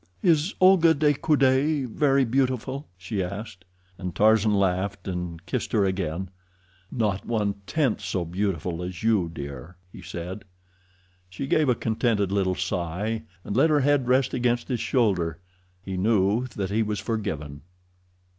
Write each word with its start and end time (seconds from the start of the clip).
"Is 0.23 0.55
Olga 0.59 0.95
de 0.95 1.13
Coude 1.13 1.87
very 1.87 2.25
beautiful?" 2.25 2.87
she 2.97 3.21
asked. 3.23 3.65
And 3.99 4.15
Tarzan 4.15 4.55
laughed 4.55 5.07
and 5.07 5.45
kissed 5.45 5.73
her 5.73 5.85
again. 5.85 6.31
"Not 6.91 7.23
one 7.23 7.61
tenth 7.67 8.01
so 8.01 8.25
beautiful 8.25 8.81
as 8.81 9.03
you, 9.03 9.29
dear," 9.31 9.77
he 9.91 10.01
said. 10.01 10.43
She 11.29 11.45
gave 11.45 11.69
a 11.69 11.75
contented 11.75 12.31
little 12.31 12.55
sigh, 12.55 13.25
and 13.43 13.55
let 13.55 13.69
her 13.69 13.81
head 13.81 14.07
rest 14.07 14.33
against 14.33 14.69
his 14.69 14.79
shoulder. 14.79 15.39
He 15.83 15.97
knew 15.97 16.47
that 16.55 16.71
he 16.71 16.81
was 16.81 16.99
forgiven. 16.99 17.61